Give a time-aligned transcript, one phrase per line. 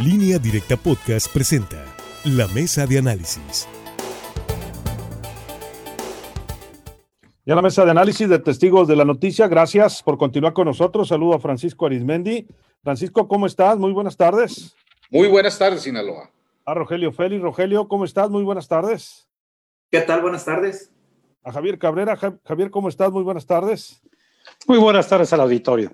[0.00, 1.84] Línea Directa Podcast presenta
[2.24, 3.68] La Mesa de Análisis.
[7.46, 9.46] Ya la mesa de análisis de testigos de la noticia.
[9.46, 11.06] Gracias por continuar con nosotros.
[11.06, 12.44] Saludo a Francisco Arismendi.
[12.82, 13.78] Francisco, ¿cómo estás?
[13.78, 14.74] Muy buenas tardes.
[15.12, 16.28] Muy buenas tardes, Sinaloa.
[16.64, 17.40] A Rogelio Félix.
[17.40, 18.28] Rogelio, ¿cómo estás?
[18.30, 19.28] Muy buenas tardes.
[19.92, 20.22] ¿Qué tal?
[20.22, 20.90] Buenas tardes.
[21.44, 22.16] A Javier Cabrera.
[22.16, 23.12] Javier, ¿cómo estás?
[23.12, 24.02] Muy buenas tardes.
[24.66, 25.92] Muy buenas tardes al auditorio.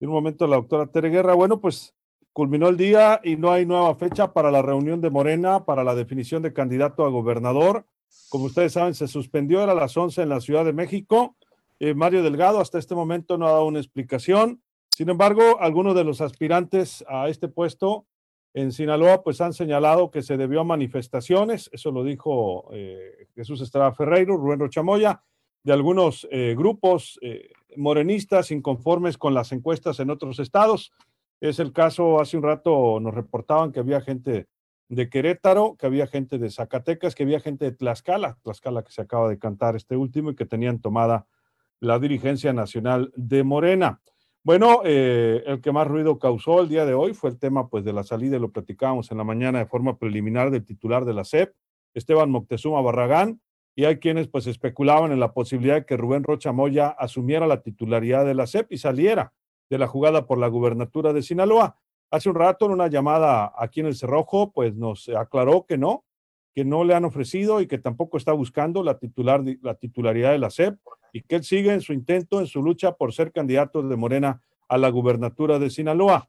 [0.00, 1.34] En un momento, la doctora Tere Guerra.
[1.34, 1.94] Bueno, pues
[2.32, 5.94] culminó el día y no hay nueva fecha para la reunión de Morena para la
[5.94, 7.86] definición de candidato a gobernador.
[8.28, 11.36] Como ustedes saben, se suspendió, era a las 11 en la Ciudad de México.
[11.78, 14.62] Eh, Mario Delgado hasta este momento no ha dado una explicación.
[14.90, 18.06] Sin embargo, algunos de los aspirantes a este puesto
[18.54, 23.62] en Sinaloa pues han señalado que se debió a manifestaciones, eso lo dijo eh, Jesús
[23.62, 25.22] Estrada Ferreiro, Rubén Rochamoya,
[25.64, 27.18] de algunos eh, grupos
[27.76, 30.92] morenistas inconformes con las encuestas en otros estados.
[31.42, 34.46] Es el caso, hace un rato nos reportaban que había gente
[34.88, 39.02] de Querétaro, que había gente de Zacatecas, que había gente de Tlaxcala, Tlaxcala que se
[39.02, 41.26] acaba de cantar este último y que tenían tomada
[41.80, 44.00] la dirigencia nacional de Morena.
[44.44, 47.82] Bueno, eh, el que más ruido causó el día de hoy fue el tema pues
[47.84, 51.24] de la salida, lo platicábamos en la mañana de forma preliminar del titular de la
[51.24, 51.56] SEP,
[51.92, 53.40] Esteban Moctezuma Barragán,
[53.74, 57.62] y hay quienes pues especulaban en la posibilidad de que Rubén Rocha Moya asumiera la
[57.62, 59.32] titularidad de la SEP y saliera
[59.72, 61.78] de la jugada por la gubernatura de Sinaloa.
[62.10, 66.04] Hace un rato en una llamada aquí en el Cerrojo, pues nos aclaró que no,
[66.54, 70.38] que no le han ofrecido y que tampoco está buscando la, titular, la titularidad de
[70.38, 70.78] la SEP
[71.14, 74.42] y que él sigue en su intento, en su lucha por ser candidato de Morena
[74.68, 76.28] a la gubernatura de Sinaloa.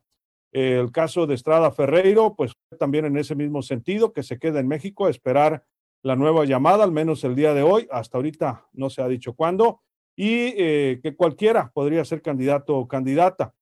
[0.54, 4.70] El caso de Estrada Ferreiro, pues también en ese mismo sentido, que se queda en
[4.70, 5.66] México a esperar
[6.02, 7.90] la nueva llamada, al menos el día de hoy.
[7.92, 9.82] Hasta ahorita no se ha dicho cuándo
[10.16, 13.54] y eh, que cualquiera podría ser candidato o candidata.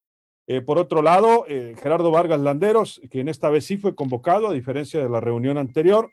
[0.48, 4.54] Eh, por otro lado, eh, Gerardo Vargas Landeros, quien esta vez sí fue convocado, a
[4.54, 6.12] diferencia de la reunión anterior,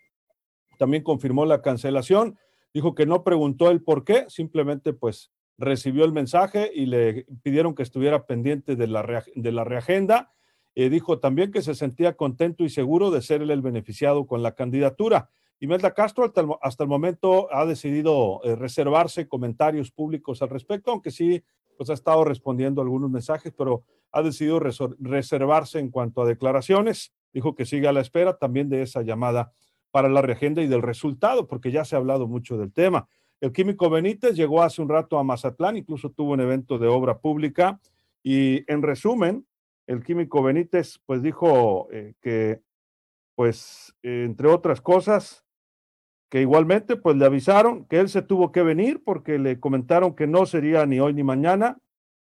[0.79, 2.39] también confirmó la cancelación,
[2.73, 7.75] dijo que no preguntó el por qué, simplemente pues recibió el mensaje y le pidieron
[7.75, 10.33] que estuviera pendiente de la, de la reagenda.
[10.77, 15.31] dijo también que se sentía contento y seguro de ser el beneficiado con la candidatura.
[15.61, 16.25] Imelda Castro
[16.63, 21.43] hasta el, momento ha decidido eh, reservarse comentarios públicos al respecto, aunque sí
[21.77, 27.13] pues ha estado respondiendo algunos mensajes, pero ha decidido reservarse en cuanto a declaraciones.
[27.33, 29.53] Dijo que sigue a la espera también de esa llamada
[29.91, 33.09] para la reagenda y del resultado, porque ya se ha hablado mucho del tema.
[33.41, 37.19] El químico Benítez llegó hace un rato a Mazatlán, incluso tuvo un evento de obra
[37.19, 37.81] pública
[38.23, 39.47] y en resumen,
[39.87, 42.61] el químico Benítez pues dijo eh, que
[43.37, 45.45] pues entre otras cosas,
[46.29, 50.27] que igualmente pues le avisaron que él se tuvo que venir porque le comentaron que
[50.27, 51.79] no sería ni hoy ni mañana,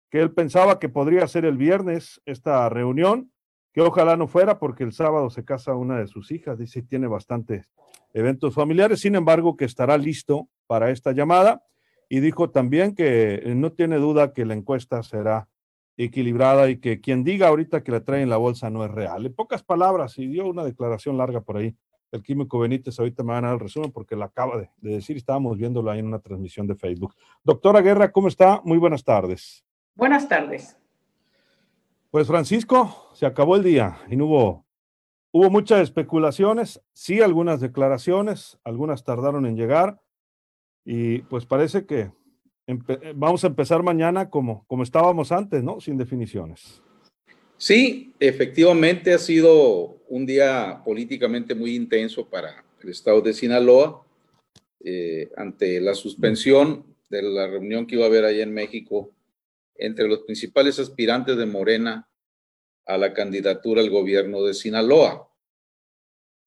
[0.09, 3.31] que él pensaba que podría ser el viernes esta reunión,
[3.73, 7.07] que ojalá no fuera porque el sábado se casa una de sus hijas, dice, tiene
[7.07, 7.71] bastantes
[8.13, 11.63] eventos familiares, sin embargo que estará listo para esta llamada
[12.09, 15.47] y dijo también que no tiene duda que la encuesta será
[15.97, 19.25] equilibrada y que quien diga ahorita que la trae en la bolsa no es real.
[19.25, 21.75] En pocas palabras, y dio una declaración larga por ahí
[22.13, 25.17] el químico Benítez, ahorita me van a dar el resumen porque lo acaba de, decir,
[25.17, 27.15] estábamos viéndolo ahí en una transmisión de Facebook.
[27.43, 28.61] Doctora Guerra, ¿cómo está?
[28.63, 29.65] Muy buenas tardes.
[29.95, 30.77] Buenas tardes.
[32.11, 34.65] Pues Francisco, se acabó el día y no hubo,
[35.31, 39.99] hubo muchas especulaciones, sí algunas declaraciones, algunas tardaron en llegar
[40.85, 42.11] y pues parece que
[43.15, 45.81] vamos a empezar mañana como, como estábamos antes, ¿no?
[45.81, 46.83] Sin definiciones.
[47.57, 54.05] Sí, efectivamente ha sido un día políticamente muy intenso para el estado de Sinaloa
[54.85, 59.11] eh, ante la suspensión de la reunión que iba a haber allá en México
[59.73, 62.07] entre los principales aspirantes de Morena
[62.85, 65.31] a la candidatura al gobierno de Sinaloa.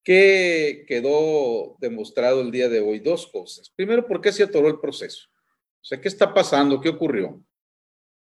[0.01, 2.99] ¿Qué quedó demostrado el día de hoy?
[2.99, 3.69] Dos cosas.
[3.75, 5.27] Primero, ¿por qué se atoró el proceso?
[5.81, 6.79] O sea, ¿qué está pasando?
[6.79, 7.43] ¿Qué ocurrió?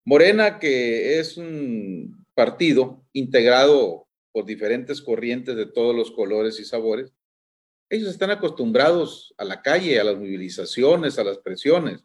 [0.06, 7.12] Morena, que es un partido integrado por diferentes corrientes de todos los colores y sabores,
[7.90, 12.04] ellos están acostumbrados a la calle, a las movilizaciones, a las presiones.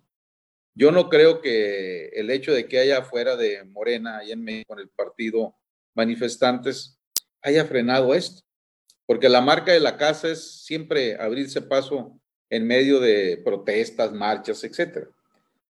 [0.74, 4.74] Yo no creo que el hecho de que haya fuera de Morena y en México
[4.74, 5.54] con el partido
[5.94, 6.98] manifestantes
[7.40, 8.42] haya frenado esto,
[9.06, 12.20] porque la marca de la casa es siempre abrirse paso
[12.50, 15.08] en medio de protestas, marchas, etcétera.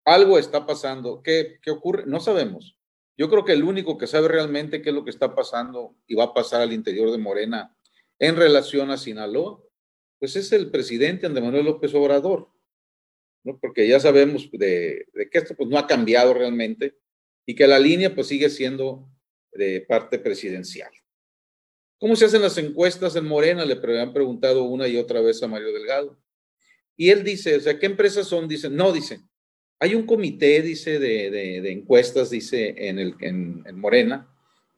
[0.05, 1.21] Algo está pasando.
[1.23, 2.05] ¿Qué, ¿Qué ocurre?
[2.06, 2.76] No sabemos.
[3.17, 6.15] Yo creo que el único que sabe realmente qué es lo que está pasando y
[6.15, 7.75] va a pasar al interior de Morena
[8.19, 9.63] en relación a Sinaloa,
[10.19, 12.51] pues es el presidente Andrés Manuel López Obrador,
[13.43, 13.59] ¿no?
[13.59, 16.97] porque ya sabemos de, que esto pues, no ha cambiado realmente
[17.47, 19.09] y que la línea pues sigue siendo
[19.53, 20.91] de parte presidencial.
[21.99, 23.65] ¿Cómo se hacen las encuestas en Morena?
[23.65, 26.19] Le han preguntado una y otra vez a Mario Delgado.
[26.95, 28.49] Y él dice, o sea, ¿qué empresas son?
[28.49, 29.21] Dice, no, dice,
[29.78, 34.28] hay un comité, dice, de, encuestas, dice, en, el, en, Morena,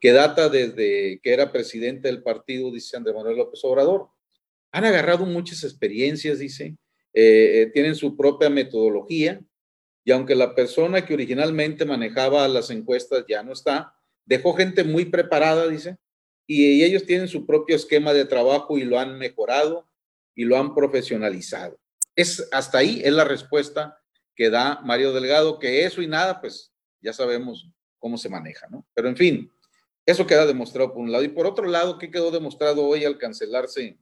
[0.00, 4.08] que data desde que era presidente del partido, dice Andrés Manuel López Obrador.
[4.72, 6.76] Han agarrado muchas experiencias, dice,
[7.14, 9.40] eh, eh, tienen su propia metodología,
[10.04, 15.04] y aunque la persona que originalmente manejaba las encuestas ya no está, dejó gente muy
[15.04, 15.96] preparada, dice,
[16.46, 19.86] y ellos tienen su propio esquema de trabajo y lo han mejorado
[20.34, 21.78] y lo han profesionalizado.
[22.16, 23.98] Es hasta ahí es la respuesta
[24.38, 27.68] que da Mario Delgado, que eso y nada, pues ya sabemos
[27.98, 28.86] cómo se maneja, ¿no?
[28.94, 29.52] Pero en fin,
[30.06, 31.24] eso queda demostrado por un lado.
[31.24, 33.98] Y por otro lado, ¿qué quedó demostrado hoy al cancelarse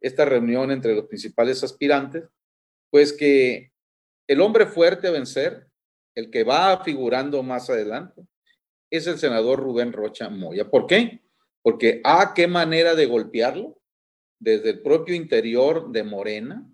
[0.00, 2.24] esta reunión entre los principales aspirantes?
[2.90, 3.70] Pues que
[4.26, 5.68] el hombre fuerte a vencer,
[6.16, 8.26] el que va figurando más adelante,
[8.90, 10.68] es el senador Rubén Rocha Moya.
[10.68, 11.22] ¿Por qué?
[11.62, 13.80] Porque, ¿a ah, qué manera de golpearlo?
[14.40, 16.68] Desde el propio interior de Morena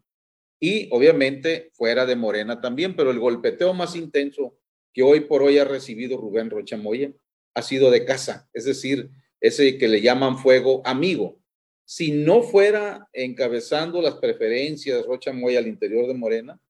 [0.62, 4.56] y obviamente fuera de Morena también, pero el golpeteo más intenso
[4.92, 7.12] que hoy por hoy ha recibido Rubén Rocha Moya
[7.52, 9.10] ha sido de casa, es decir,
[9.40, 11.40] ese que le llaman fuego amigo.
[11.84, 16.60] Si no fuera encabezando las preferencias Rocha Moya al interior de Morena,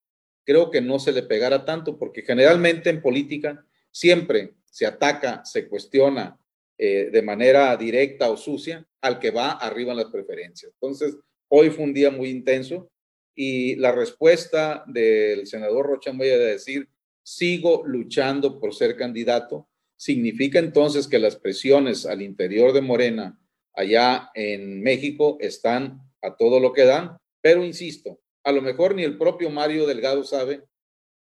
[0.42, 5.68] creo que no se le pegara tanto, porque generalmente en política siempre se ataca, se
[5.68, 6.40] cuestiona,
[6.78, 10.72] eh, de manera directa o sucia al que va arriba en las preferencias.
[10.80, 11.14] Entonces,
[11.48, 12.88] hoy fue un día muy intenso
[13.34, 16.88] y la respuesta del senador Rocha Moya de decir,
[17.22, 23.40] sigo luchando por ser candidato, significa entonces que las presiones al interior de Morena,
[23.74, 29.04] allá en México, están a todo lo que dan, pero insisto, a lo mejor ni
[29.04, 30.64] el propio Mario Delgado sabe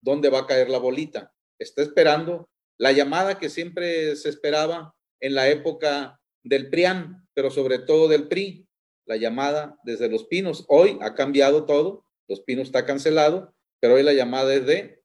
[0.01, 1.33] dónde va a caer la bolita.
[1.59, 7.79] Está esperando la llamada que siempre se esperaba en la época del PRIAN, pero sobre
[7.79, 8.67] todo del PRI,
[9.11, 10.63] la llamada desde Los Pinos.
[10.69, 15.03] Hoy ha cambiado todo, Los Pinos está cancelado, pero hoy la llamada es de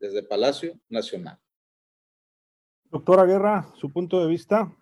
[0.00, 1.38] desde Palacio Nacional.
[2.84, 4.74] Doctora Guerra, su punto de vista.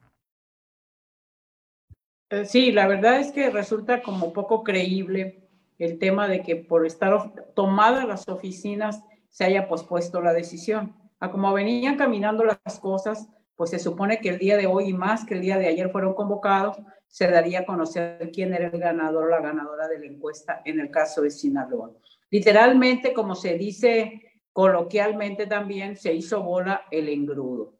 [2.30, 6.86] Eh, sí, la verdad es que resulta como poco creíble el tema de que por
[6.86, 10.94] estar tomadas las oficinas se haya pospuesto la decisión.
[11.18, 14.92] A como venían caminando las cosas, pues se supone que el día de hoy y
[14.92, 18.78] más que el día de ayer fueron convocados, se daría a conocer quién era el
[18.78, 21.92] ganador o la ganadora de la encuesta en el caso de Sinaloa.
[22.30, 24.22] Literalmente, como se dice
[24.52, 27.74] coloquialmente también, se hizo bola el engrudo.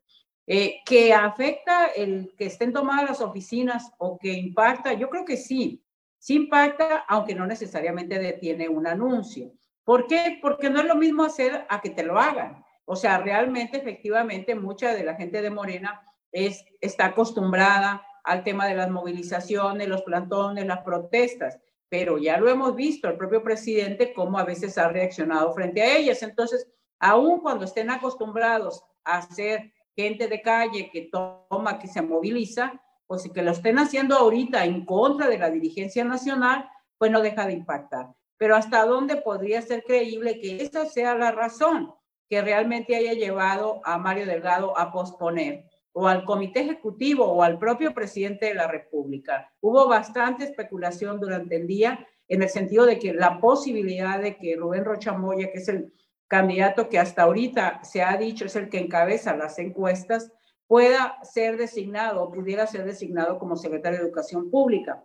[0.46, 4.92] Eh, ¿Que afecta el que estén tomadas las oficinas o que impacta?
[4.92, 5.82] Yo creo que sí,
[6.18, 9.52] sí impacta, aunque no necesariamente detiene un anuncio.
[9.84, 10.38] ¿Por qué?
[10.42, 12.62] Porque no es lo mismo hacer a que te lo hagan.
[12.84, 16.02] O sea, realmente, efectivamente, mucha de la gente de Morena
[16.32, 21.58] es, está acostumbrada al tema de las movilizaciones, los plantones, las protestas,
[21.88, 25.96] pero ya lo hemos visto, el propio presidente, cómo a veces ha reaccionado frente a
[25.96, 26.22] ellas.
[26.22, 26.66] Entonces,
[26.98, 33.28] aun cuando estén acostumbrados a ser gente de calle que toma, que se moviliza, pues
[33.30, 37.52] que lo estén haciendo ahorita en contra de la dirigencia nacional, pues no deja de
[37.52, 38.08] impactar.
[38.38, 41.92] Pero hasta dónde podría ser creíble que esa sea la razón
[42.32, 47.58] que realmente haya llevado a Mario Delgado a posponer o al comité ejecutivo o al
[47.58, 49.52] propio presidente de la República.
[49.60, 54.56] Hubo bastante especulación durante el día en el sentido de que la posibilidad de que
[54.56, 55.92] Rubén Rocha Moya, que es el
[56.26, 60.32] candidato que hasta ahorita se ha dicho es el que encabeza las encuestas,
[60.66, 65.04] pueda ser designado o pudiera ser designado como secretario de Educación Pública.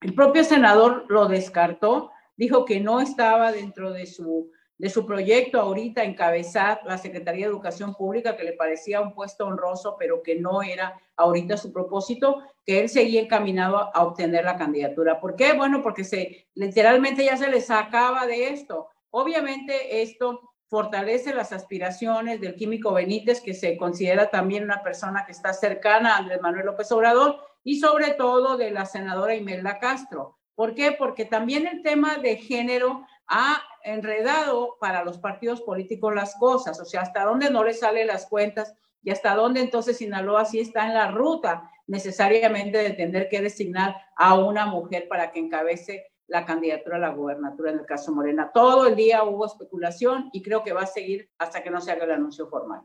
[0.00, 5.60] El propio senador lo descartó, dijo que no estaba dentro de su de su proyecto
[5.60, 10.36] ahorita encabezar la Secretaría de Educación Pública, que le parecía un puesto honroso, pero que
[10.36, 15.18] no era ahorita su propósito, que él seguía encaminado a obtener la candidatura.
[15.20, 15.54] ¿Por qué?
[15.54, 18.88] Bueno, porque se, literalmente ya se le sacaba de esto.
[19.10, 25.32] Obviamente esto fortalece las aspiraciones del químico Benítez, que se considera también una persona que
[25.32, 30.36] está cercana a Andrés Manuel López Obrador, y sobre todo de la senadora Imelda Castro.
[30.54, 30.92] ¿Por qué?
[30.92, 36.84] Porque también el tema de género ha enredado para los partidos políticos las cosas, o
[36.84, 40.86] sea, hasta dónde no le salen las cuentas y hasta dónde entonces Sinaloa sí está
[40.86, 46.44] en la ruta necesariamente de tener que designar a una mujer para que encabece la
[46.44, 48.50] candidatura a la gubernatura en el caso Morena.
[48.52, 51.92] Todo el día hubo especulación y creo que va a seguir hasta que no se
[51.92, 52.82] haga el anuncio formal.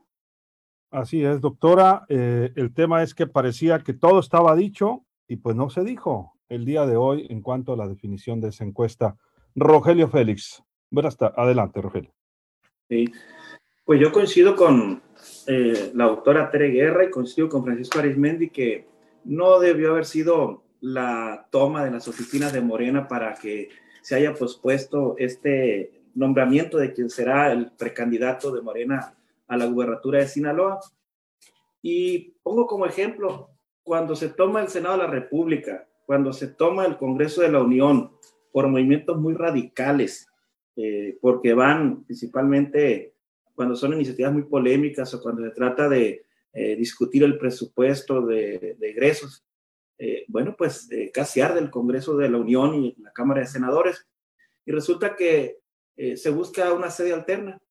[0.92, 2.06] Así es, doctora.
[2.10, 6.34] Eh, el tema es que parecía que todo estaba dicho y pues no se dijo
[6.50, 9.18] el día de hoy en cuanto a la definición de esa encuesta.
[9.56, 10.64] Rogelio Félix.
[10.90, 11.38] Buenas tardes.
[11.38, 12.14] Adelante, Rogelio.
[12.90, 13.06] Sí.
[13.86, 15.02] Pues yo coincido con
[15.48, 18.88] eh, la doctora Tere Guerra y coincido con Francisco Arismendi que
[19.26, 23.70] no debió haber sido la toma de las oficinas de Morena para que
[24.02, 29.16] se haya pospuesto este nombramiento de quien será el precandidato de Morena
[29.48, 30.80] a la gubernatura de Sinaloa.
[31.82, 33.50] Y pongo como ejemplo,
[33.84, 37.62] cuando se toma el Senado de la República, cuando se toma el Congreso de la
[37.62, 38.12] Unión
[38.52, 40.28] por movimientos muy radicales,
[40.76, 43.16] eh, porque van principalmente
[43.56, 48.76] cuando son iniciativas muy polémicas o cuando se trata de eh, discutir el presupuesto de,
[48.80, 49.46] de egresos,
[49.98, 54.08] eh, bueno, pues casi arde el Congreso de la Unión y la Cámara de Senadores.
[54.66, 55.60] Y resulta que
[56.16, 57.62] se busca una sede alterna.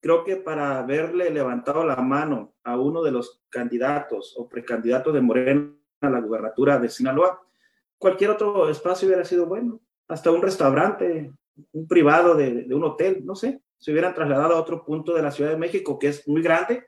[0.00, 5.22] Creo que para haberle levantado la mano a uno de los candidatos o precandidatos de
[5.22, 7.40] Morena a la gubernatura de Sinaloa,
[7.96, 9.80] cualquier otro espacio hubiera sido bueno,
[10.12, 11.32] hasta un restaurante,
[11.72, 15.30] un privado de, un hotel, no sé, se hubieran trasladado a otro punto de la
[15.30, 16.84] Ciudad de México que es muy grande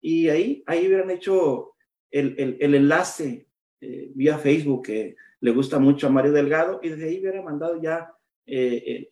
[0.00, 1.72] y ahí, ahí hubieran hecho
[2.10, 3.46] el, el, enlace
[3.80, 7.80] eh, vía Facebook que le gusta mucho a Mario Delgado y desde ahí hubiera mandado
[7.80, 8.12] ya
[8.46, 9.08] eh,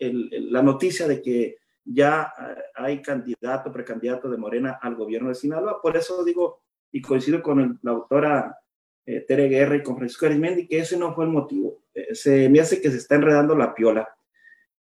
[0.51, 5.81] la noticia de que ya eh, hay candidato, precandidato de Morena al gobierno de Sinaloa.
[5.81, 8.59] Por eso digo, y coincido con la autora
[9.07, 11.83] eh, Tere Guerra y con Francisco Arismendi, que ese no fue el motivo.
[12.13, 14.09] Se me hace que se está enredando la piola.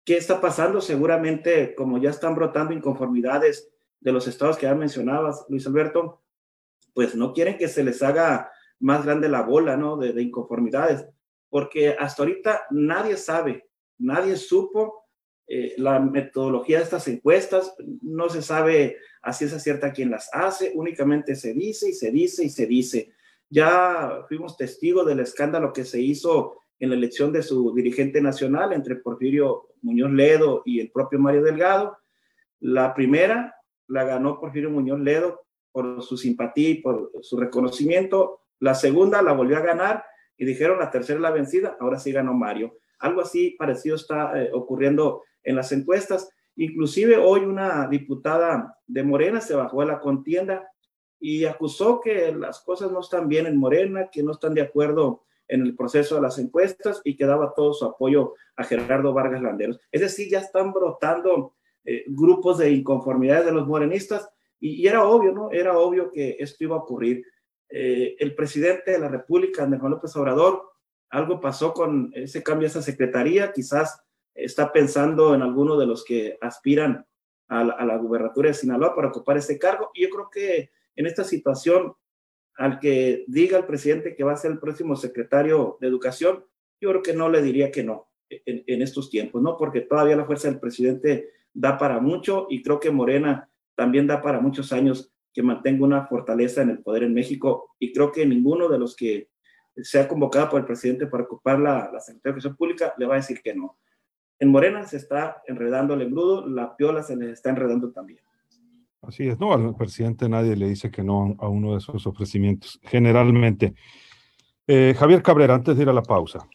[0.03, 0.81] ¿Qué está pasando?
[0.81, 6.21] Seguramente, como ya están brotando inconformidades de los estados que ya mencionabas, Luis Alberto,
[6.93, 9.97] pues no quieren que se les haga más grande la bola, ¿no?
[9.97, 11.07] De, de inconformidades,
[11.49, 15.05] porque hasta ahorita nadie sabe, nadie supo
[15.47, 20.71] eh, la metodología de estas encuestas, no se sabe a ciencia cierta quién las hace,
[20.73, 23.11] únicamente se dice y se dice y se dice.
[23.47, 28.73] Ya fuimos testigos del escándalo que se hizo en la elección de su dirigente nacional
[28.73, 31.97] entre Porfirio Muñoz Ledo y el propio Mario Delgado.
[32.59, 33.55] La primera
[33.87, 38.41] la ganó Porfirio Muñoz Ledo por su simpatía y por su reconocimiento.
[38.59, 40.05] La segunda la volvió a ganar
[40.37, 42.77] y dijeron la tercera la vencida, ahora sí ganó Mario.
[42.99, 46.29] Algo así parecido está eh, ocurriendo en las encuestas.
[46.55, 50.69] Inclusive hoy una diputada de Morena se bajó a la contienda
[51.19, 55.23] y acusó que las cosas no están bien en Morena, que no están de acuerdo
[55.47, 59.41] en el proceso de las encuestas y que daba todo su apoyo a Gerardo Vargas
[59.41, 59.79] Landeros.
[59.91, 65.31] Es decir, ya están brotando eh, grupos de inconformidades de los morenistas y, era obvio,
[65.31, 65.51] ¿no?
[65.51, 67.23] Era obvio que esto iba a ocurrir.
[67.69, 70.63] Eh, el presidente de la República, Andrés López Obrador,
[71.09, 74.01] algo pasó con ese cambio a esa secretaría, quizás
[74.33, 77.05] está pensando en alguno de los que aspiran
[77.47, 79.91] a la, a gubernatura de Sinaloa para ocupar ese cargo.
[79.93, 81.93] Y yo creo que en esta situación,
[82.57, 86.45] al que diga el presidente que va a ser el próximo secretario de Educación,
[86.79, 89.57] yo creo que no le diría que no en, estos tiempos, ¿no?
[89.57, 94.21] Porque todavía la fuerza del presidente da para mucho y creo que Morena también da
[94.21, 98.25] para muchos años que mantenga una fortaleza en el poder en México y creo que
[98.25, 99.29] ninguno de los que
[99.75, 103.15] sea convocado por el presidente para ocupar la, la Secretaría de Educación Pública le va
[103.15, 103.77] a decir que no.
[104.39, 108.19] En Morena se está enredando el engrudo, la piola se les está enredando también.
[109.07, 112.79] Así es, no, al presidente nadie le dice que no a uno de esos ofrecimientos,
[112.83, 113.75] generalmente.
[114.67, 116.47] Eh, Javier Cabrera, antes de ir a la pausa.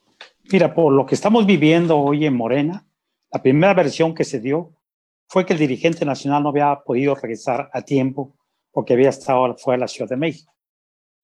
[0.53, 2.85] Mira, por lo que estamos viviendo hoy en Morena,
[3.33, 4.73] la primera versión que se dio
[5.29, 8.35] fue que el dirigente nacional no había podido regresar a tiempo
[8.73, 10.53] porque había estado fuera de la Ciudad de México.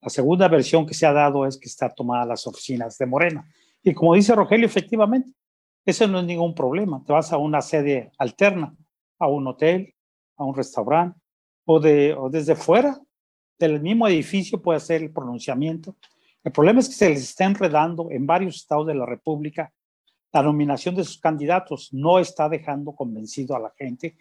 [0.01, 3.45] La segunda versión que se ha dado es que está tomada las oficinas de Morena.
[3.83, 5.33] Y como dice Rogelio, efectivamente,
[5.85, 7.03] eso no es ningún problema.
[7.05, 8.77] Te vas a una sede alterna,
[9.19, 9.96] a un hotel,
[10.37, 11.19] a un restaurante,
[11.65, 13.01] o, de, o desde fuera
[13.59, 15.97] del mismo edificio puede hacer el pronunciamiento.
[16.45, 19.73] El problema es que se les está enredando en varios estados de la República.
[20.33, 24.17] La nominación de sus candidatos no está dejando convencido a la gente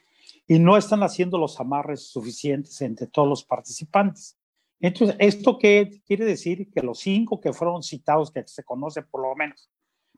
[0.47, 4.37] y no están haciendo los amarres suficientes entre todos los participantes.
[4.79, 6.71] Entonces, ¿esto qué quiere decir?
[6.71, 9.69] Que los cinco que fueron citados, que se conoce por lo menos,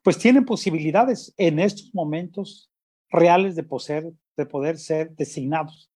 [0.03, 2.71] pues tienen posibilidades en estos momentos
[3.09, 5.91] reales de poder, de poder ser designados.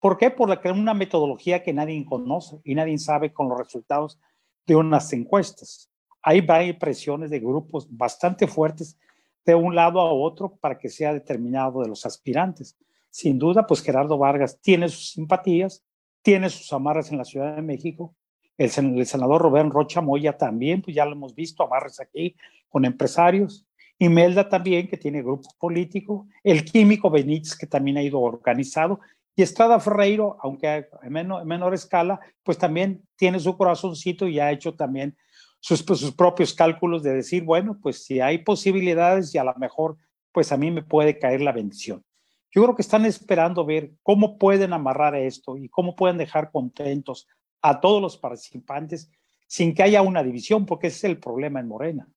[0.00, 0.30] ¿Por qué?
[0.30, 4.18] Por una metodología que nadie conoce y nadie sabe con los resultados
[4.66, 5.90] de unas encuestas.
[6.22, 8.98] Ahí va presiones de grupos bastante fuertes
[9.44, 12.76] de un lado a otro para que sea determinado de los aspirantes.
[13.10, 15.84] Sin duda, pues Gerardo Vargas tiene sus simpatías,
[16.22, 18.14] tiene sus amarras en la Ciudad de México
[18.62, 22.36] el, senador Rubén Rocha Moya también, pues ya lo hemos visto, amarres aquí
[22.68, 23.66] con empresarios.
[23.98, 26.26] Imelda también, que tiene grupo político.
[26.42, 29.00] El químico Benítez, que también ha ido organizado.
[29.34, 34.74] Y Estrada Ferreiro, aunque en menor, escala, pues también tiene su corazoncito y ha hecho
[34.74, 35.16] también
[35.60, 39.54] sus, pues, sus propios cálculos de decir, bueno, pues si hay posibilidades y a lo
[39.54, 39.96] mejor,
[40.32, 42.04] pues a mí me puede caer la bendición.
[42.50, 47.26] Yo creo que están esperando ver cómo pueden amarrar esto y cómo pueden dejar contentos
[47.62, 49.10] a todos los participantes
[49.46, 52.08] sin que haya una división, porque ese es el problema en Morena.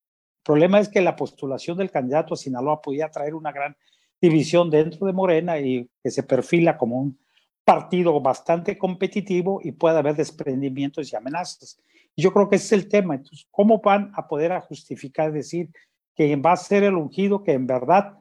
[0.45, 3.75] Problema es que la postulación del candidato a Sinaloa podía traer una gran
[4.21, 7.19] división dentro de Morena y que se perfila como un
[7.63, 11.81] partido bastante competitivo y puede haber desprendimientos y amenazas.
[12.15, 13.15] Yo creo que ese es el tema.
[13.15, 15.71] Entonces, ¿cómo van a poder a justificar decir
[16.15, 18.19] que va a ser el ungido que en verdad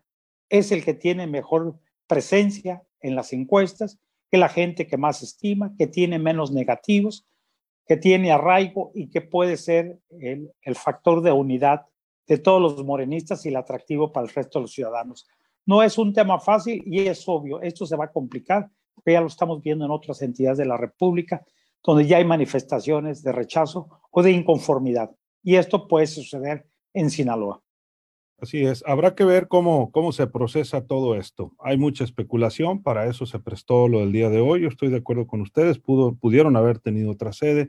[0.48, 3.98] es el que tiene mejor presencia en las encuestas,
[4.30, 7.26] que la gente que más estima, que tiene menos negativos,
[7.86, 11.84] que tiene arraigo y que puede ser el, el factor de unidad
[12.26, 15.26] de todos los morenistas y el atractivo para el resto de los ciudadanos?
[15.66, 18.70] No es un tema fácil y es obvio, esto se va a complicar,
[19.04, 21.44] ya lo estamos viendo en otras entidades de la República,
[21.82, 25.10] donde ya hay manifestaciones de rechazo o de inconformidad.
[25.42, 27.60] Y esto puede suceder en Sinaloa.
[28.38, 31.52] Así es, habrá que ver cómo, cómo se procesa todo esto.
[31.58, 34.62] Hay mucha especulación, para eso se prestó lo del día de hoy.
[34.62, 37.68] Yo estoy de acuerdo con ustedes, Pudo, pudieron haber tenido otra sede.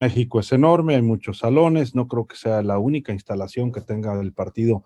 [0.00, 4.18] México es enorme, hay muchos salones, no creo que sea la única instalación que tenga
[4.20, 4.84] el partido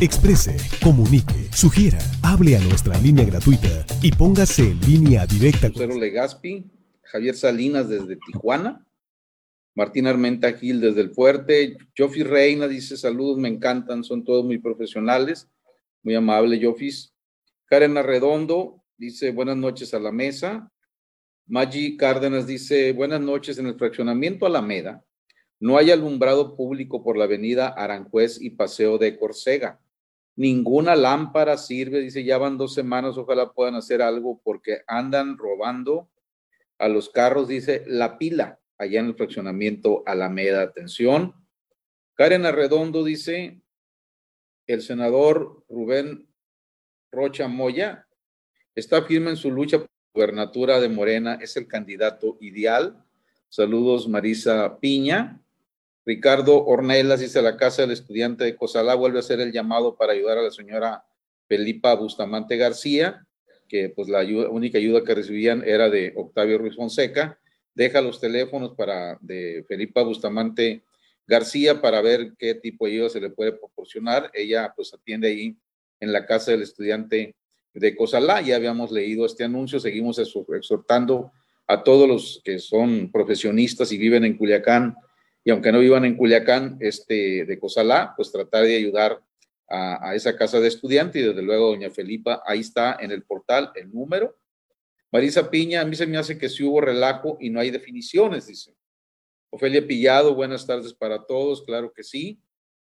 [0.00, 3.68] Exprese, comunique, sugiera, hable a nuestra línea gratuita
[4.02, 5.68] y póngase en línea directa.
[5.68, 6.68] Lucero Legaspi,
[7.04, 8.84] Javier Salinas desde Tijuana,
[9.74, 14.58] Martín Armenta Gil desde el Fuerte, Jofi Reina dice saludos, me encantan, son todos muy
[14.58, 15.48] profesionales,
[16.02, 17.14] muy amable Jofis.
[17.66, 20.70] Karen Arredondo dice buenas noches a la mesa,
[21.46, 25.02] Maggi Cárdenas dice, buenas noches, en el fraccionamiento Alameda
[25.62, 29.78] no hay alumbrado público por la avenida Aranjuez y Paseo de Corsega.
[30.34, 36.10] Ninguna lámpara sirve, dice, ya van dos semanas, ojalá puedan hacer algo porque andan robando
[36.78, 40.62] a los carros, dice, la pila allá en el fraccionamiento Alameda.
[40.62, 41.34] Atención.
[42.14, 43.60] Karen Arredondo dice,
[44.66, 46.28] el senador Rubén
[47.10, 48.06] Rocha Moya
[48.74, 53.02] está firme en su lucha gubernatura de Morena es el candidato ideal.
[53.48, 55.40] Saludos, Marisa Piña.
[56.04, 60.12] Ricardo Ornelas dice la casa del estudiante de Cosalá vuelve a hacer el llamado para
[60.12, 61.04] ayudar a la señora
[61.48, 63.26] Felipa Bustamante García,
[63.68, 67.38] que pues la única ayuda que recibían era de Octavio Ruiz Fonseca.
[67.74, 70.82] Deja los teléfonos para de Felipa Bustamante
[71.26, 74.30] García para ver qué tipo de ayuda se le puede proporcionar.
[74.34, 75.56] Ella pues atiende ahí
[76.00, 77.34] en la casa del estudiante
[77.72, 78.40] de Cosalá.
[78.40, 81.32] Ya habíamos leído este anuncio, seguimos exhortando
[81.66, 84.96] a todos los que son profesionistas y viven en Culiacán,
[85.44, 89.20] y aunque no vivan en Culiacán, este, de Cosalá, pues tratar de ayudar
[89.68, 93.72] a, esa casa de estudiante y desde luego doña Felipa, ahí está en el portal
[93.74, 94.36] el número.
[95.12, 98.46] Marisa Piña, a mí se me hace que sí hubo relajo y no hay definiciones,
[98.46, 98.74] dice.
[99.50, 102.40] Ofelia Pillado, buenas tardes para todos, claro que sí.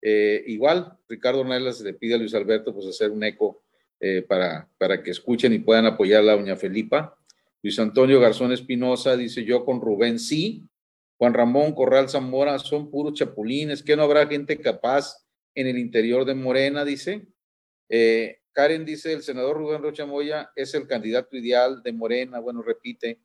[0.02, 3.64] Eh, igual, Ricardo Nelas le pide a Luis Alberto pues hacer un eco
[4.00, 7.18] eh, para, para que escuchen y puedan apoyar a la doña Felipa.
[7.62, 10.66] Luis Antonio Garzón Espinosa dice yo con Rubén sí.
[11.18, 16.24] Juan Ramón Corral Zamora son puros chapulines, que no habrá gente capaz en el interior
[16.24, 17.28] de Morena, dice.
[17.90, 22.40] Eh, Karen dice, el senador Rubén Rocha Moya es el candidato ideal de Morena.
[22.40, 23.20] Bueno, repite.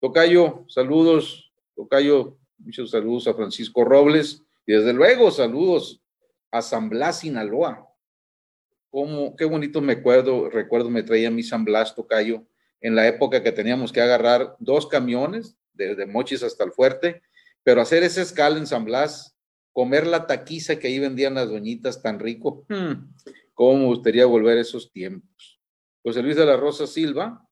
[0.00, 1.52] Tocayo, saludos.
[1.74, 4.42] Tocayo, muchos saludos a Francisco Robles.
[4.66, 6.02] Y desde luego, saludos
[6.50, 7.86] a San Blas, Sinaloa
[9.36, 12.46] qué bonito me acuerdo, recuerdo me traía mi San Blas Tocayo
[12.80, 17.22] en la época que teníamos que agarrar dos camiones desde Mochis hasta el Fuerte,
[17.62, 19.36] pero hacer esa escala en San Blas,
[19.72, 23.12] comer la taquiza que ahí vendían las doñitas tan rico, hmm,
[23.56, 25.58] cómo me gustaría volver a esos tiempos.
[26.04, 27.42] José Luis de la Rosa Silva,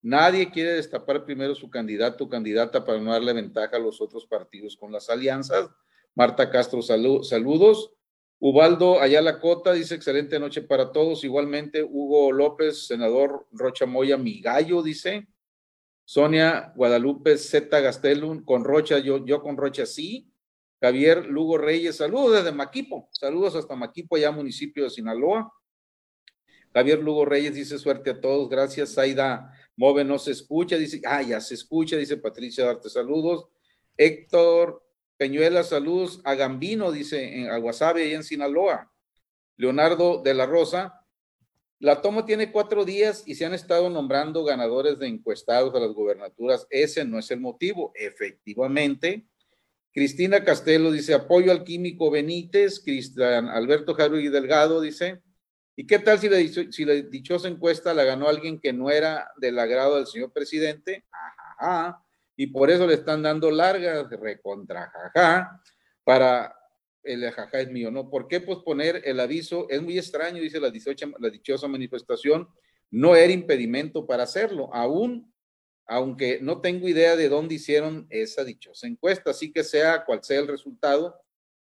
[0.00, 4.24] nadie quiere destapar primero su candidato o candidata para no darle ventaja a los otros
[4.24, 5.68] partidos con las alianzas.
[6.14, 7.92] Marta Castro, saludos.
[8.38, 11.24] Ubaldo Ayala Cota dice excelente noche para todos.
[11.24, 15.26] Igualmente, Hugo López, senador Rocha Moya, mi gallo, dice.
[16.04, 17.80] Sonia Guadalupe Z.
[17.80, 20.32] Gastelum, con Rocha, yo, yo con Rocha sí.
[20.80, 25.52] Javier Lugo Reyes, saludos desde Maquipo, saludos hasta Maquipo, ya municipio de Sinaloa.
[26.72, 28.92] Javier Lugo Reyes dice suerte a todos, gracias.
[28.92, 33.46] Saida Move no se escucha, dice, ah, ya se escucha, dice Patricia Darte, saludos.
[33.96, 34.84] Héctor
[35.18, 36.20] Peñuela, saludos.
[36.24, 38.92] A Gambino, dice, en Aguasave, y en Sinaloa.
[39.56, 41.04] Leonardo de la Rosa,
[41.80, 45.92] la toma tiene cuatro días y se han estado nombrando ganadores de encuestados a las
[45.92, 46.66] gubernaturas.
[46.70, 49.26] Ese no es el motivo, efectivamente.
[49.92, 52.80] Cristina Castelo dice apoyo al químico Benítez.
[52.80, 55.22] Cristian Alberto y Delgado dice
[55.80, 59.94] ¿Y qué tal si la, dichosa encuesta la ganó alguien que no era del agrado
[59.94, 61.04] del señor presidente?
[61.56, 65.62] Ajá, y por eso le están dando largas recontra jaja
[66.02, 66.52] para
[67.04, 68.10] el jaja es mío, ¿no?
[68.10, 69.68] ¿Por qué posponer el aviso?
[69.70, 72.48] Es muy extraño, dice la, 18, la dichosa manifestación,
[72.90, 75.32] no era impedimento para hacerlo, aún,
[75.88, 80.38] aunque no tengo idea de dónde hicieron esa dichosa encuesta, así que sea cual sea
[80.38, 81.20] el resultado,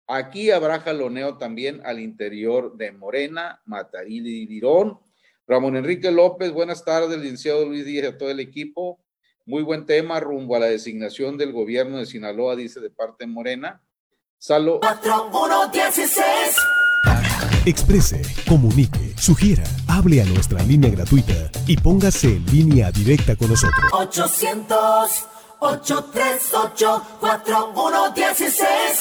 [0.09, 4.97] Aquí habrá jaloneo también al interior de Morena, Mataril y Dirón.
[5.45, 9.01] Ramón Enrique López, buenas tardes, licenciado Luis Díaz a todo el equipo.
[9.45, 13.31] Muy buen tema rumbo a la designación del gobierno de Sinaloa, dice de parte de
[13.31, 13.83] Morena.
[14.37, 14.79] Salo.
[14.79, 16.76] 4116.
[17.67, 23.91] Exprese, comunique, sugiera, hable a nuestra línea gratuita y póngase en línea directa con nosotros.
[23.91, 25.27] 800
[25.59, 28.99] 838 4116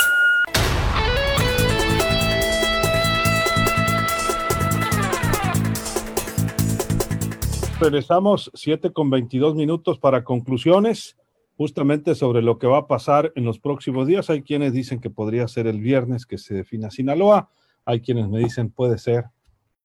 [7.79, 11.17] Regresamos 7 con 22 minutos para conclusiones,
[11.57, 14.29] justamente sobre lo que va a pasar en los próximos días.
[14.29, 17.49] Hay quienes dicen que podría ser el viernes que se defina Sinaloa,
[17.87, 19.25] hay quienes me dicen puede ser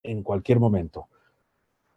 [0.03, 1.07] en cualquier momento.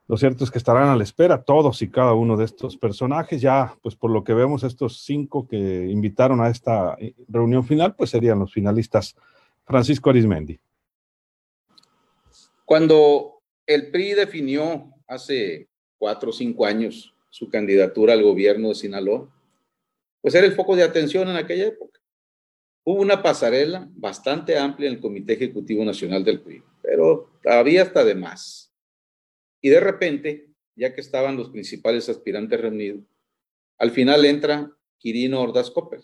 [0.06, 3.40] Lo cierto es que estarán a la espera todos y cada uno de estos personajes.
[3.40, 7.94] Ya, pues por lo que vemos, estos cinco que invitaron a esta eh, reunión final,
[7.96, 9.16] pues serían los finalistas
[9.64, 10.60] Francisco Arismendi.
[12.66, 19.26] Cuando el PRI definió hace cuatro o cinco años su candidatura al gobierno de Sinaloa,
[20.20, 21.93] pues era el foco de atención en aquella época.
[22.84, 28.04] Hubo una pasarela bastante amplia en el Comité Ejecutivo Nacional del PRI, pero había hasta
[28.04, 28.72] de más.
[29.62, 33.02] Y de repente, ya que estaban los principales aspirantes reunidos,
[33.78, 36.02] al final entra Quirino Ordaz Copper.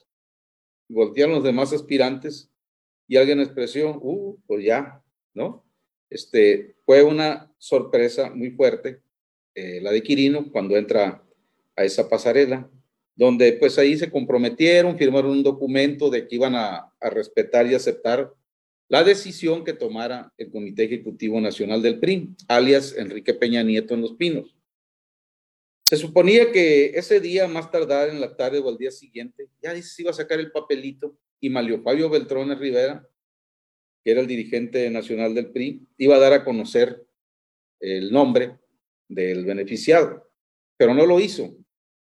[0.88, 2.50] Voltearon los demás aspirantes
[3.06, 5.64] y alguien expresó, uh, pues ya, ¿no?
[6.08, 9.02] Este, fue una sorpresa muy fuerte
[9.54, 11.22] eh, la de Quirino, cuando entra
[11.76, 12.70] a esa pasarela,
[13.20, 18.32] donde pues ahí se comprometieron, firmaron un documento de que iban a, respetar y aceptar
[18.88, 24.00] la decisión que tomara el Comité Ejecutivo Nacional del PRI, alias Enrique Peña Nieto en
[24.00, 24.56] Los Pinos.
[25.84, 29.76] Se suponía que ese día, más tardar en la tarde o al día siguiente, ya
[29.82, 33.06] se iba a sacar el papelito y Malio Fabio Beltrones Rivera,
[34.02, 37.04] que era el dirigente nacional del PRI, iba a dar a conocer
[37.80, 38.56] el nombre
[39.08, 40.26] del beneficiado,
[40.78, 41.59] pero no lo hizo.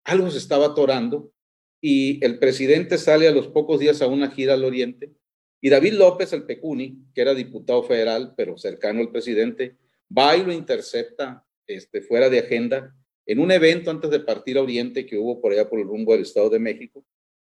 [0.05, 1.33] Algo se estaba atorando
[1.81, 5.13] y el presidente sale a los pocos días a una gira al oriente
[5.65, 9.79] y David López, el Pecuni, que era diputado federal, pero cercano al presidente,
[10.15, 14.63] va y lo intercepta este, fuera de agenda en un evento antes de partir a
[14.63, 17.07] Oriente que hubo por allá por el rumbo del Estado de México.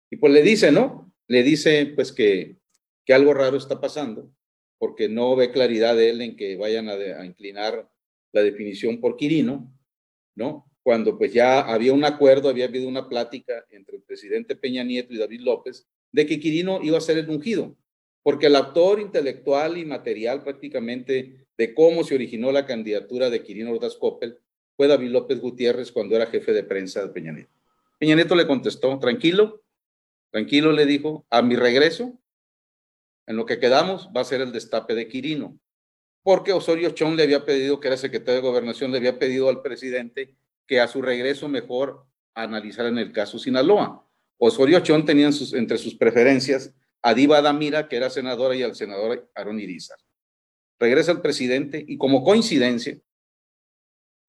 [0.09, 1.13] Y pues le dice, ¿no?
[1.27, 2.57] Le dice pues que,
[3.05, 4.31] que algo raro está pasando,
[4.79, 7.91] porque no ve claridad de él en que vayan a, a inclinar
[8.31, 9.71] la definición por Quirino,
[10.35, 10.68] ¿no?
[10.89, 15.13] Cuando pues ya había un acuerdo, había habido una plática entre el presidente Peña Nieto
[15.13, 17.77] y David López de que Quirino iba a ser el ungido,
[18.23, 23.71] porque el autor intelectual y material prácticamente de cómo se originó la candidatura de Quirino
[23.71, 24.39] Ordaz Coppel
[24.75, 27.53] fue David López Gutiérrez cuando era jefe de prensa de Peña Nieto.
[27.99, 29.61] Peña Nieto le contestó, tranquilo,
[30.31, 32.19] tranquilo le dijo, a mi regreso,
[33.27, 35.59] en lo que quedamos va a ser el destape de Quirino
[36.23, 39.61] porque Osorio Chong le había pedido, que era secretario de Gobernación, le había pedido al
[39.61, 40.35] presidente
[40.69, 42.05] que a su regreso mejor
[42.35, 44.07] analizaran el caso Sinaloa.
[44.37, 49.27] Osorio Chong tenía entre sus preferencias a Diva Damira, que era senadora, y al senador
[49.33, 49.97] Aaron Irizar.
[50.79, 53.01] Regresa el presidente y como coincidencia,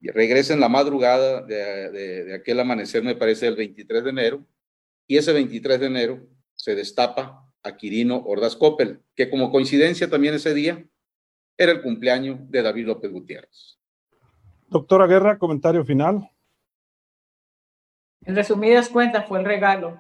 [0.01, 4.47] regresa en la madrugada de, aquel amanecer, me parece, el 23 de enero,
[5.07, 10.33] y ese 23 de enero se destapa a Quirino Ordaz Coppel, que como coincidencia también
[10.33, 10.89] ese día
[11.59, 13.80] era el cumpleaños de David López Gutiérrez.
[14.71, 16.31] Doctora Guerra, comentario final.
[18.25, 19.99] En resumidas cuentas, fue el regalo.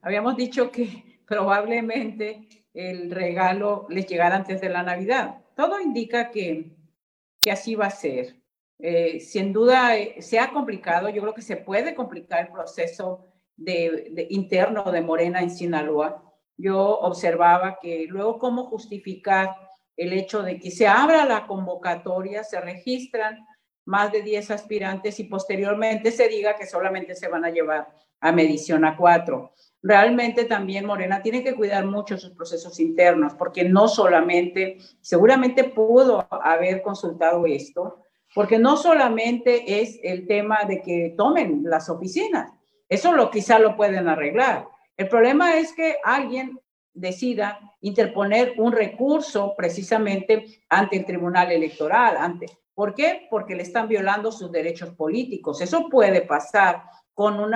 [0.00, 5.42] Habíamos dicho que probablemente el regalo les llegara antes de la Navidad.
[5.56, 6.76] Todo indica que,
[7.40, 8.36] que así va a ser.
[8.78, 14.28] Eh, sin duda eh, se complicado, yo creo que se puede complicar el proceso de,
[14.30, 16.22] interno de Morena en Sinaloa.
[16.56, 19.56] Yo observaba que luego cómo justificar
[19.96, 23.44] el hecho de que se abra la convocatoria, se registran
[23.86, 27.88] más de 10 aspirantes y posteriormente se diga que solamente se van a llevar
[28.20, 29.52] a medición a cuatro.
[29.82, 36.26] Realmente también Morena tiene que cuidar mucho sus procesos internos, porque no solamente, seguramente pudo
[36.30, 38.02] haber consultado esto,
[38.34, 42.52] porque no solamente es el tema de que tomen las oficinas,
[42.88, 44.66] eso lo quizá lo pueden arreglar.
[44.96, 46.58] El problema es que alguien
[46.92, 52.46] decida interponer un recurso precisamente ante el Tribunal Electoral, ante
[52.76, 53.26] ¿Por qué?
[53.30, 55.62] Porque le están violando sus derechos políticos.
[55.62, 56.82] Eso puede pasar
[57.14, 57.54] con un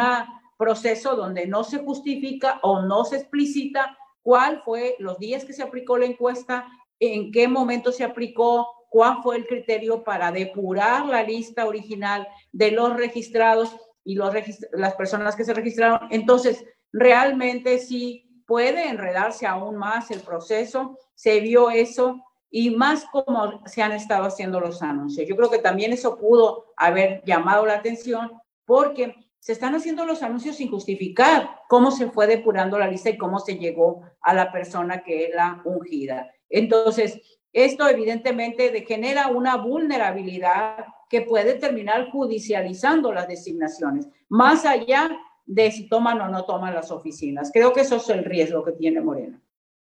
[0.57, 5.63] proceso donde no se justifica o no se explicita cuál fue los días que se
[5.63, 6.67] aplicó la encuesta,
[6.99, 12.71] en qué momento se aplicó, cuál fue el criterio para depurar la lista original de
[12.71, 14.33] los registrados y los
[14.73, 16.09] las personas que se registraron.
[16.11, 20.97] Entonces, realmente sí puede enredarse aún más el proceso.
[21.15, 25.29] Se vio eso y más como se han estado haciendo los anuncios.
[25.29, 28.33] Yo creo que también eso pudo haber llamado la atención
[28.65, 33.17] porque se están haciendo los anuncios sin justificar cómo se fue depurando la lista y
[33.17, 36.31] cómo se llegó a la persona que es la ungida.
[36.49, 37.21] Entonces,
[37.53, 45.11] esto evidentemente genera una vulnerabilidad que puede terminar judicializando las designaciones, más allá
[45.47, 47.51] de si toman o no toman las oficinas.
[47.53, 49.43] Creo que eso es el riesgo que tiene Morena.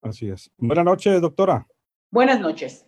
[0.01, 0.49] Así es.
[0.57, 1.67] Buenas noches, doctora.
[2.11, 2.87] Buenas noches.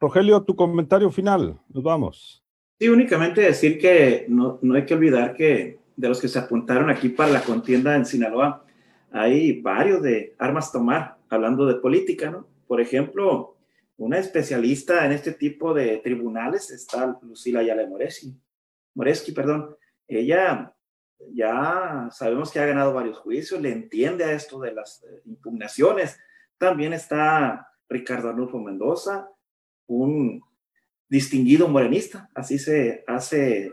[0.00, 1.60] Rogelio, tu comentario final.
[1.68, 2.44] Nos vamos.
[2.78, 6.90] Sí, únicamente decir que no, no hay que olvidar que de los que se apuntaron
[6.90, 8.64] aquí para la contienda en Sinaloa,
[9.12, 12.48] hay varios de armas tomar, hablando de política, ¿no?
[12.66, 13.56] Por ejemplo,
[13.96, 18.36] una especialista en este tipo de tribunales está Lucila Ayala Moreski.
[18.94, 19.76] Moreski, perdón.
[20.06, 20.74] Ella
[21.32, 26.18] ya sabemos que ha ganado varios juicios, le entiende a esto de las eh, impugnaciones.
[26.58, 29.30] También está Ricardo Arnulfo Mendoza,
[29.86, 30.40] un
[31.08, 33.72] distinguido morenista, así se hace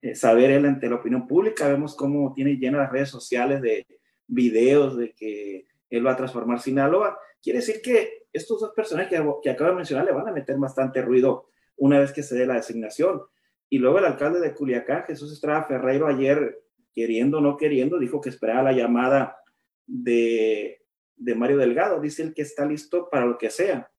[0.00, 1.68] eh, saber él ante la opinión pública.
[1.68, 3.86] Vemos cómo tiene llenas las redes sociales de
[4.26, 7.18] videos de que él va a transformar Sinaloa.
[7.40, 10.56] Quiere decir que estos dos personajes que, que acabo de mencionar le van a meter
[10.58, 11.46] bastante ruido
[11.76, 13.22] una vez que se dé la designación.
[13.68, 16.62] Y luego el alcalde de Culiacán, Jesús Estrada Ferreiro, ayer,
[16.94, 19.38] queriendo o no queriendo, dijo que esperaba la llamada
[19.86, 20.81] de
[21.22, 22.00] de Mario Delgado.
[22.00, 23.90] Dice él que está listo para lo que sea.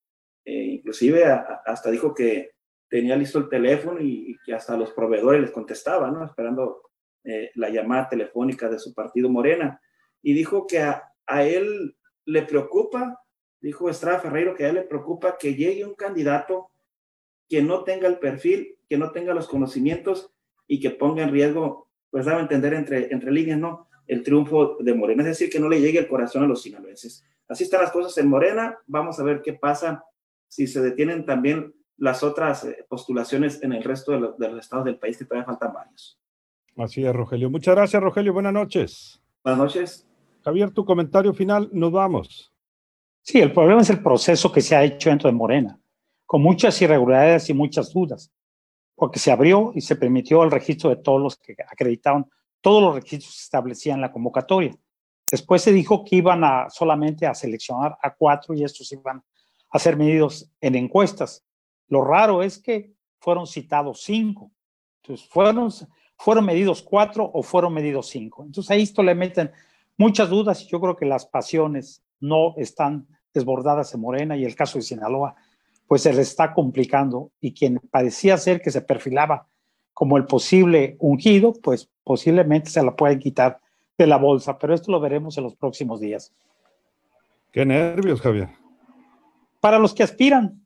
[0.46, 2.52] Eh, inclusive hasta dijo que
[2.90, 6.26] tenía listo el teléfono y, que hasta los proveedores les contestaban, ¿no?
[6.26, 6.92] Esperando
[7.24, 9.82] eh, la llamada telefónica de su partido Morena.
[10.22, 13.20] Y dijo que a, él le preocupa,
[13.62, 16.70] dijo Estrada Ferreiro, que a él le preocupa que llegue un candidato
[17.50, 20.34] que no tenga el perfil, que no tenga los conocimientos
[20.68, 23.88] y que ponga en riesgo, pues daba a entender entre, entre líneas, ¿no?
[24.08, 27.26] El triunfo de Morena, es decir, que no le llegue el corazón a los sinaloenses.
[27.48, 30.04] Así están las cosas en Morena, vamos a ver qué pasa
[30.48, 34.98] si se detienen también las otras eh, postulaciones en el resto de, los estados del
[34.98, 36.20] país, que todavía faltan varios.
[36.78, 37.50] Así es, Rogelio.
[37.50, 38.34] Muchas gracias, Rogelio.
[38.34, 39.22] Buenas noches.
[39.44, 40.08] Buenas noches.
[40.44, 42.52] Javier, tu comentario final, nos vamos.
[43.22, 45.80] Sí, el problema es el proceso que se ha hecho dentro de Morena,
[46.26, 48.32] con muchas irregularidades y muchas dudas,
[48.96, 52.30] porque se abrió y se permitió el registro de todos los que acreditaron
[52.64, 54.74] todos los requisitos establecían la convocatoria.
[55.30, 59.22] Después se dijo que iban a solamente a seleccionar a cuatro y estos iban
[59.70, 61.44] a ser medidos en encuestas.
[61.90, 64.50] Lo raro es que fueron citados cinco.
[65.02, 65.70] Entonces, fueron,
[66.18, 68.44] fueron medidos cuatro o fueron medidos cinco.
[68.46, 69.52] Entonces, a esto le meten
[69.98, 74.56] muchas dudas y yo creo que las pasiones no están desbordadas en Morena y el
[74.56, 75.36] caso de Sinaloa,
[75.86, 79.50] pues se le está complicando y quien parecía ser que se perfilaba
[79.94, 83.60] como el posible ungido, pues posiblemente se la pueden quitar
[83.98, 86.34] de la bolsa, pero esto lo veremos en los próximos días.
[87.52, 88.50] Qué nervios, Javier.
[89.60, 90.66] Para los que aspiran,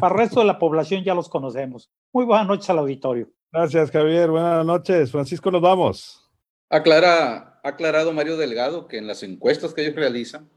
[0.00, 1.90] para el resto de la población ya los conocemos.
[2.12, 3.28] Muy buenas noches al auditorio.
[3.52, 4.30] Gracias, Javier.
[4.30, 5.10] Buenas noches.
[5.10, 6.30] Francisco, nos vamos.
[6.70, 10.48] Aclara, ha aclarado Mario Delgado que en las encuestas que ellos realizan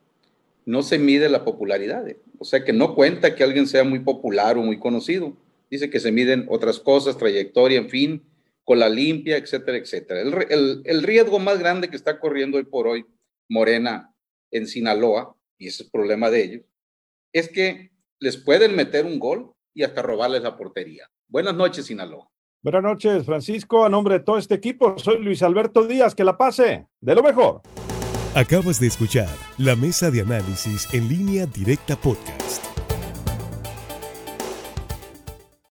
[0.66, 2.06] no se mide la popularidad.
[2.40, 5.34] O sea que no cuenta que alguien sea muy popular o muy conocido
[5.70, 8.24] dice que se miden otras cosas, trayectoria, en fin,
[8.64, 10.22] con la limpia, etcétera, etcétera.
[10.22, 13.06] El, riesgo más grande que está corriendo hoy por hoy
[13.50, 14.14] Morena
[14.52, 16.62] en Sinaloa, y ese es el problema de ellos,
[17.34, 21.10] es que les pueden meter un gol y hasta robarles la portería.
[21.28, 22.30] Buenas noches, Sinaloa.
[22.64, 23.86] Buenas noches, Francisco.
[23.86, 26.16] A nombre de todo este equipo, soy Luis Alberto Díaz.
[26.16, 27.62] Que la pase de lo mejor.
[28.34, 32.75] Acabas de escuchar la mesa de análisis en línea directa podcast.